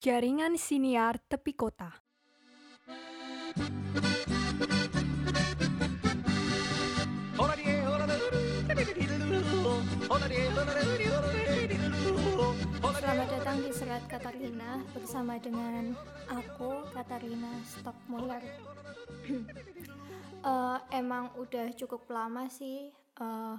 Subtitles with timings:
[0.00, 1.92] Jaringan Siniar Tepi Kota.
[12.96, 15.92] Selamat datang di Serat Katarina bersama dengan
[16.32, 18.40] aku Katarina Stockmuller.
[20.40, 23.56] Eh, emang udah cukup lama sih eh,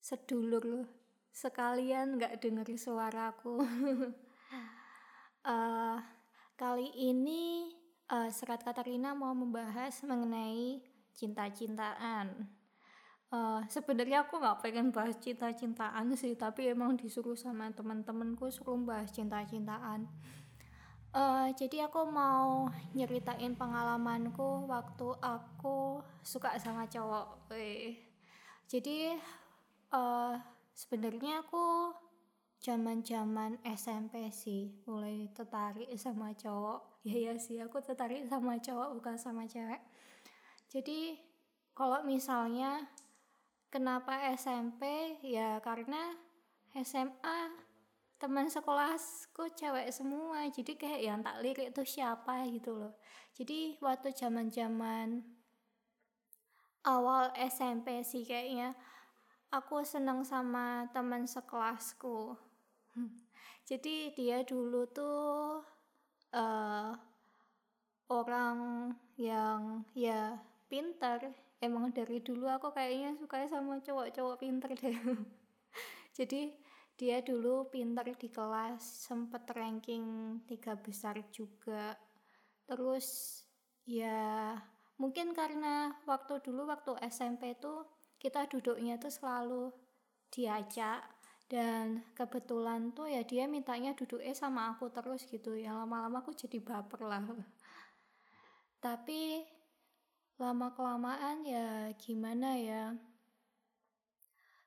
[0.00, 0.88] sedulur
[1.28, 3.60] sekalian nggak denger suaraku.
[5.46, 5.98] Eh,
[6.58, 7.70] kali ini
[8.10, 10.82] eh, Serat Katarina mau membahas mengenai
[11.14, 12.50] cinta-cintaan.
[13.30, 19.10] Eh, sebenarnya aku nggak pengen bahas cinta-cintaan sih tapi emang disuruh sama teman-temanku suruh bahas
[19.14, 20.06] cinta-cintaan
[21.16, 27.96] Eh, jadi aku mau nyeritain pengalamanku waktu aku suka sama cowok Weh.
[28.68, 29.16] jadi
[29.96, 30.34] eh,
[30.76, 31.88] sebenarnya aku
[32.62, 39.16] zaman-zaman SMP sih mulai tertarik sama cowok ya ya sih aku tertarik sama cowok bukan
[39.20, 39.80] sama cewek
[40.72, 41.20] jadi
[41.76, 42.88] kalau misalnya
[43.66, 44.82] Kenapa SMP?
[45.26, 46.14] Ya karena
[46.72, 47.52] SMA
[48.16, 50.46] teman sekolahku cewek semua.
[50.48, 52.94] Jadi kayak yang tak lirik tuh siapa gitu loh.
[53.34, 55.28] Jadi waktu zaman-zaman
[56.86, 58.78] awal SMP sih kayaknya
[59.50, 62.38] aku seneng sama teman sekelasku.
[63.66, 65.58] Jadi dia dulu tuh
[66.30, 66.92] uh,
[68.10, 70.38] orang yang ya
[70.70, 71.34] pintar.
[71.58, 74.94] Emang dari dulu aku kayaknya suka sama cowok-cowok pinter deh.
[76.16, 76.52] Jadi
[76.96, 81.96] dia dulu pinter di kelas sempet ranking tiga besar juga.
[82.68, 83.40] Terus
[83.82, 84.54] ya
[84.96, 87.84] mungkin karena waktu dulu waktu SMP tuh
[88.16, 89.74] kita duduknya tuh selalu
[90.32, 91.15] diajak
[91.46, 95.54] dan kebetulan tuh ya dia mintanya duduknya sama aku terus gitu.
[95.54, 97.22] Ya lama-lama aku jadi baper lah.
[98.84, 99.46] Tapi
[100.42, 102.84] lama kelamaan ya gimana ya?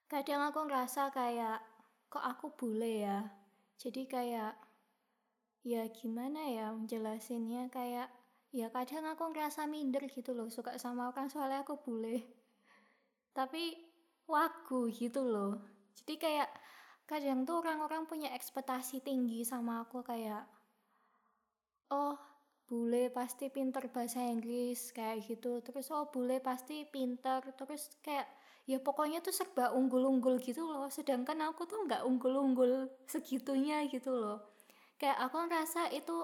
[0.08, 1.60] Kadang aku ngerasa kayak
[2.08, 3.28] kok aku bule ya?
[3.76, 4.56] Jadi kayak
[5.68, 8.08] ya gimana ya menjelasinnya kayak
[8.56, 12.24] ya kadang aku ngerasa minder gitu loh suka sama orang soalnya aku bule.
[13.36, 13.76] Tapi
[14.26, 16.50] wagu gitu loh jadi kayak
[17.10, 20.46] kadang tuh orang-orang punya ekspektasi tinggi sama aku kayak
[21.90, 22.14] oh
[22.70, 25.58] bule pasti pinter bahasa Inggris kayak gitu.
[25.66, 27.42] Terus oh bule pasti pinter.
[27.58, 28.30] Terus kayak
[28.70, 30.86] ya pokoknya tuh serba unggul-unggul gitu loh.
[30.94, 34.54] Sedangkan aku tuh nggak unggul-unggul segitunya gitu loh.
[35.02, 36.18] Kayak aku ngerasa itu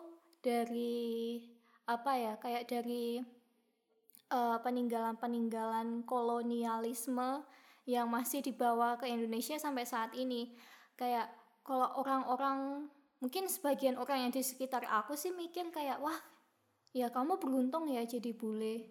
[0.46, 1.42] dari
[1.90, 3.18] apa ya kayak dari
[4.30, 7.42] uh, peninggalan-peninggalan kolonialisme
[7.86, 10.54] yang masih dibawa ke Indonesia sampai saat ini.
[10.98, 11.30] Kayak
[11.62, 12.90] kalau orang-orang
[13.22, 16.18] mungkin sebagian orang yang di sekitar aku sih mikir kayak wah
[16.94, 18.90] ya kamu beruntung ya jadi bule.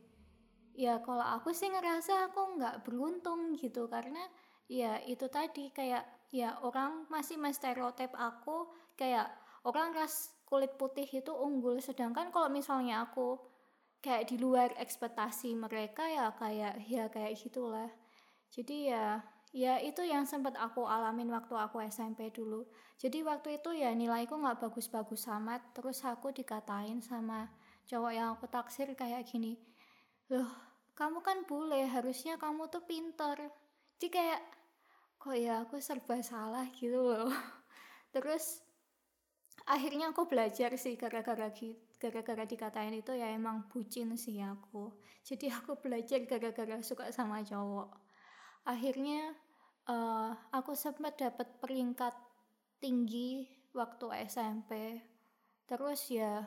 [0.75, 4.23] Ya kalau aku sih ngerasa aku nggak beruntung gitu karena
[4.67, 6.03] ya itu tadi kayak
[6.35, 9.31] ya orang masih menstereotip aku kayak
[9.63, 11.79] orang ras kulit putih itu unggul.
[11.79, 13.39] Sedangkan kalau misalnya aku
[14.03, 17.89] kayak di luar ekspektasi mereka ya kayak ya kayak gitulah
[18.55, 19.07] jadi ya
[19.51, 22.71] ya itu yang sempat aku alamin waktu aku SMP dulu.
[23.03, 27.51] Jadi waktu itu ya nilaiku nggak bagus-bagus amat terus aku dikatain sama
[27.91, 29.59] cowok yang aku taksir kayak gini
[30.33, 30.49] loh
[30.95, 33.51] kamu kan bule harusnya kamu tuh pinter.
[33.99, 34.41] Jadi kayak
[35.19, 37.31] kok ya aku serba salah gitu loh.
[38.15, 38.63] Terus
[39.67, 41.51] akhirnya aku belajar sih gara-gara
[41.99, 44.95] gara-gara dikatain itu ya emang bucin sih aku.
[45.27, 48.04] Jadi aku belajar gara-gara suka sama cowok
[48.65, 49.37] akhirnya
[49.89, 52.13] uh, aku sempat dapat peringkat
[52.81, 55.01] tinggi waktu SMP
[55.65, 56.45] terus ya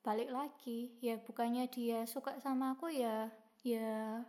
[0.00, 0.96] balik lagi.
[1.00, 3.28] Ya bukannya dia suka sama aku ya
[3.60, 4.24] ya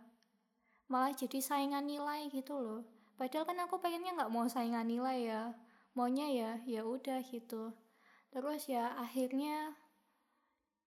[0.90, 2.82] malah jadi saingan nilai gitu loh.
[3.16, 5.42] Padahal kan aku pengennya nggak mau saingan nilai ya.
[5.92, 7.72] Maunya ya ya udah gitu.
[8.32, 9.76] Terus ya akhirnya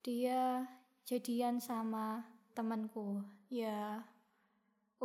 [0.05, 0.69] dia
[1.05, 3.25] jadian sama temanku.
[3.49, 4.05] Ya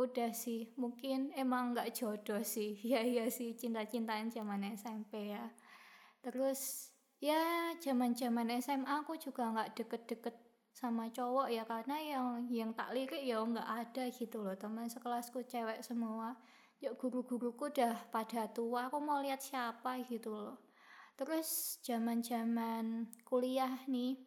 [0.05, 2.77] udah sih mungkin emang nggak jodoh sih.
[2.91, 5.45] Ya ya sih cinta-cintaan zaman SMP ya.
[6.25, 10.35] Terus ya zaman zaman SMA aku juga nggak deket-deket
[10.71, 14.55] sama cowok ya karena yang yang tak lirik ya nggak ada gitu loh.
[14.57, 16.37] Teman sekelasku cewek semua.
[16.81, 20.57] Ya guru-guruku udah pada tua aku mau lihat siapa gitu loh.
[21.13, 24.17] Terus zaman zaman kuliah nih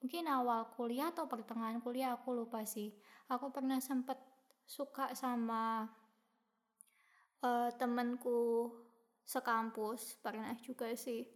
[0.00, 2.90] mungkin awal kuliah atau pertengahan kuliah aku lupa sih.
[3.30, 4.18] Aku pernah sempet
[4.70, 5.90] suka sama
[7.42, 8.70] uh, temenku
[9.26, 11.26] sekampus pernah juga sih.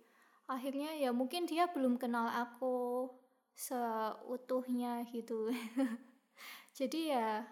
[0.46, 3.10] Akhirnya ya mungkin dia belum kenal aku
[3.58, 5.50] seutuhnya gitu.
[6.78, 7.42] Jadi ya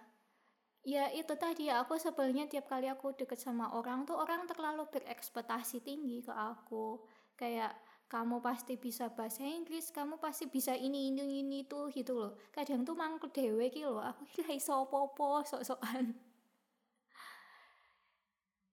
[0.83, 5.83] ya itu tadi aku sebelnya tiap kali aku deket sama orang tuh orang terlalu berekspektasi
[5.83, 7.03] tinggi ke aku.
[7.35, 7.75] Kayak
[8.13, 12.37] kamu pasti bisa bahasa Inggris, kamu pasti bisa ini ini ini tuh gitu loh.
[12.53, 16.13] Kadang tuh mangkel dewe gitu loh, aku kira iso popo sok-sokan.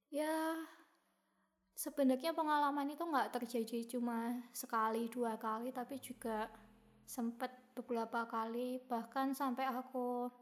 [0.09, 0.57] ya
[1.77, 6.49] sebenarnya pengalaman itu nggak terjadi cuma sekali dua kali tapi juga
[7.05, 10.33] sempet beberapa kali bahkan sampai aku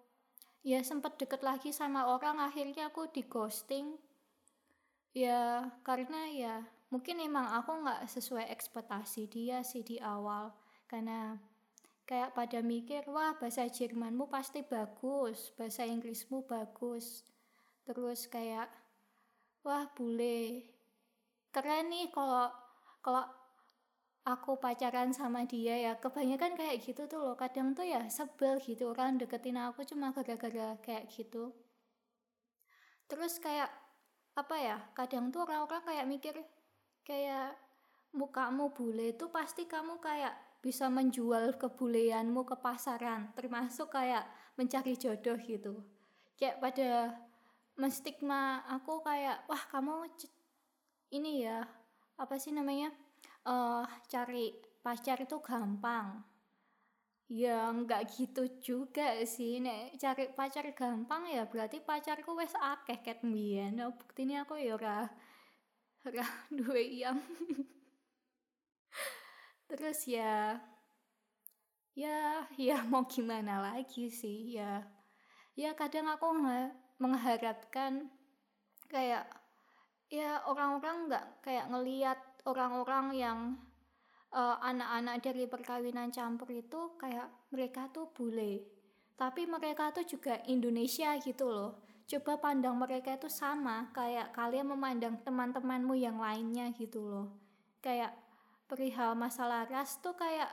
[0.63, 4.00] ya sempet deket lagi sama orang akhirnya aku di ghosting
[5.11, 6.55] ya karena ya
[6.88, 10.56] mungkin emang aku nggak sesuai ekspektasi dia sih di awal.
[10.88, 11.36] Karena
[12.07, 17.28] kayak pada mikir wah bahasa Jermanmu pasti bagus bahasa Inggrismu bagus.
[17.84, 18.72] Terus kayak
[19.68, 20.63] wah boleh
[21.51, 22.48] keren nih kalau
[23.04, 23.24] kalau
[24.28, 25.94] aku pacaran sama dia ya.
[26.00, 27.36] Kebanyakan kayak gitu tuh loh.
[27.39, 31.51] Kadang tuh ya sebel gitu orang deketin aku cuma gara-gara kayak gitu.
[33.07, 33.72] Terus kayak
[34.38, 36.36] apa ya kadang tuh orang-orang kayak mikir
[37.07, 37.56] kayak
[38.12, 44.27] mukamu bule itu pasti kamu kayak bisa menjual kebuleanmu ke pasaran termasuk kayak
[44.59, 45.80] mencari jodoh gitu.
[46.36, 46.92] Kayak pada
[47.80, 50.12] menstigma aku kayak wah kamu
[51.15, 51.63] ini ya
[52.19, 52.92] apa sih namanya
[53.48, 54.51] uh, cari
[54.83, 56.25] pacar itu gampang.
[57.31, 59.63] Ya nggak gitu juga sih.
[59.63, 63.80] Nek cari pacar gampang ya berarti pacarku wes akeh ket mbiyen.
[63.80, 64.75] Nah, ini aku ya
[66.07, 66.24] ora
[66.57, 67.19] duwe yang.
[69.68, 70.56] Terus ya
[71.98, 74.88] ya ya mau gimana lagi sih ya.
[75.57, 76.31] Ya kadang aku
[77.01, 78.07] mengharapkan
[78.88, 79.27] kayak
[80.07, 83.39] ya orang-orang nggak kayak ngelihat orang-orang yang
[84.31, 88.63] uh, anak-anak dari perkawinan campur itu kayak mereka tuh bule.
[89.18, 95.19] Tapi mereka tuh juga Indonesia gitu loh coba pandang mereka itu sama kayak kalian memandang
[95.27, 97.27] teman-temanmu yang lainnya gitu loh.
[97.83, 98.15] Kayak
[98.71, 100.48] perihal masalah ras tuh kayak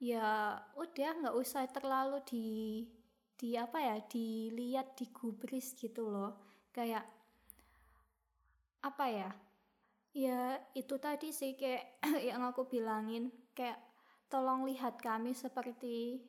[0.00, 2.48] ya udah nggak usah terlalu di
[3.36, 6.40] di apa ya dilihat digubris gitu loh.
[6.72, 7.04] Kayak
[8.80, 9.30] apa ya
[10.16, 12.00] ya itu tadi sih kayak
[12.32, 13.76] yang aku bilangin kayak
[14.32, 16.24] tolong lihat kami seperti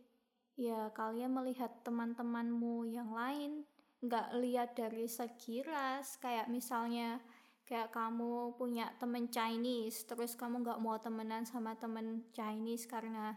[0.59, 3.63] ya kalian melihat teman-temanmu yang lain
[4.01, 6.17] nggak lihat dari segi ras.
[6.17, 7.21] Kayak misalnya
[7.65, 13.31] kayak kamu punya temen Chinese terus kamu nggak mau temenan sama temen Chinese karena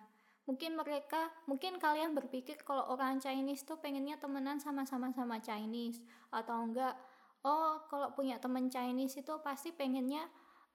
[0.45, 6.03] mungkin mereka mungkin kalian berpikir kalau orang Chinese tuh pengennya temenan sama-sama sama Chinese.
[6.33, 6.97] Atau enggak
[7.45, 10.25] oh kalau punya temen Chinese itu pasti pengennya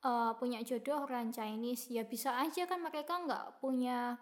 [0.06, 1.90] uh, punya jodoh orang Chinese.
[1.90, 4.16] Ya bisa aja kan mereka nggak punya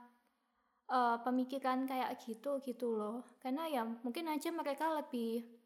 [0.92, 3.24] uh, pemikiran kayak gitu gitu loh.
[3.38, 5.57] Karena ya mungkin aja mereka lebih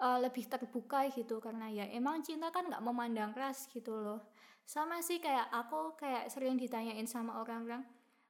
[0.00, 1.38] uh, lebih terbuka gitu.
[1.38, 4.30] Karena ya emang cinta kan nggak memandang ras gitu loh.
[4.68, 7.84] Sama sih kayak aku kayak sering ditanyain sama orang-orang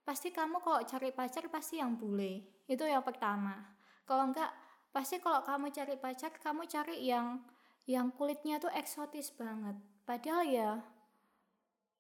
[0.09, 2.65] pasti kamu kalau cari pacar pasti yang bule?
[2.65, 3.77] Itu yang pertama.
[4.09, 4.49] Kalau enggak
[4.89, 7.45] pasti kalau kamu cari pacar kamu cari yang
[7.85, 9.77] yang kulitnya tuh eksotis banget.
[10.09, 10.71] Padahal ya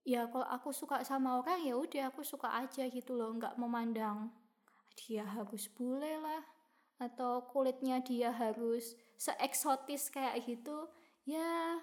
[0.08, 4.32] ya kalau aku suka sama orang ya udah aku suka aja gitu loh nggak memandang
[4.96, 6.40] dia harus bule lah
[6.98, 10.90] atau kulitnya dia harus seeksotis kayak gitu
[11.22, 11.78] ya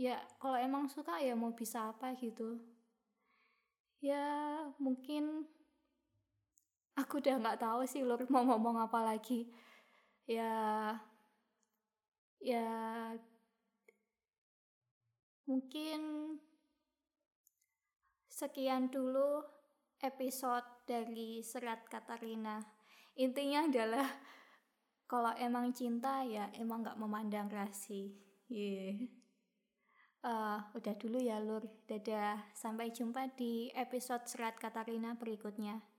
[0.00, 2.56] ya kalau emang suka ya mau bisa apa gitu.
[4.00, 4.24] Ya
[4.80, 5.44] mungkin
[6.96, 9.52] aku udah nggak tahu sih lur mau ngomong apa lagi.
[10.24, 10.96] Ya
[12.40, 12.64] ya
[15.44, 16.00] mungkin
[18.32, 19.44] sekian dulu
[20.00, 22.79] episode dari Serat Katarina
[23.18, 24.06] intinya adalah
[25.10, 28.14] kalau emang cinta ya emang nggak memandang rasi.
[28.46, 29.10] Yeah.
[30.22, 31.66] uh, udah dulu ya lur.
[31.90, 32.54] Dadah.
[32.54, 35.89] Sampai jumpa di episode serat Katarina berikutnya